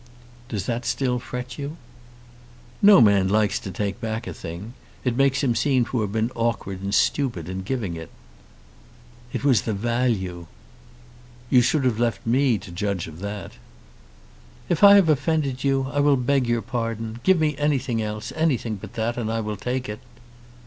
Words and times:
"Does 0.49 0.65
that 0.65 0.83
still 0.83 1.19
fret 1.19 1.59
you?" 1.59 1.77
"No 2.81 3.01
man 3.01 3.27
likes 3.27 3.59
to 3.59 3.69
take 3.69 4.01
back 4.01 4.25
a 4.25 4.33
thing. 4.33 4.73
It 5.03 5.15
makes 5.15 5.43
him 5.43 5.53
seem 5.53 5.85
to 5.85 6.01
have 6.01 6.11
been 6.11 6.31
awkward 6.33 6.81
and 6.81 6.91
stupid 6.91 7.47
in 7.47 7.61
giving 7.61 7.95
it." 7.95 8.09
"It 9.31 9.43
was 9.43 9.61
the 9.61 9.73
value" 9.75 10.47
"You 11.51 11.61
should 11.61 11.83
have 11.83 11.99
left 11.99 12.25
me 12.25 12.57
to 12.57 12.71
judge 12.71 13.05
of 13.05 13.19
that." 13.19 13.57
"If 14.69 14.83
I 14.83 14.95
have 14.95 15.07
offended 15.07 15.63
you 15.63 15.85
I 15.93 15.99
will 15.99 16.17
beg 16.17 16.47
your 16.47 16.63
pardon. 16.63 17.19
Give 17.21 17.39
me 17.39 17.55
anything 17.59 18.01
else, 18.01 18.33
anything 18.35 18.77
but 18.77 18.93
that, 18.93 19.17
and 19.17 19.31
I 19.31 19.39
will 19.39 19.55
take 19.55 19.87
it." 19.87 19.99